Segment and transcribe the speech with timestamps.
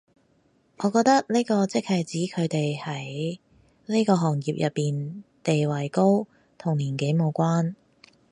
[0.77, 3.37] 我覺得呢個即係指佢哋喺
[3.85, 6.25] 呢個行業入面地位高，
[6.57, 7.75] 同年紀無關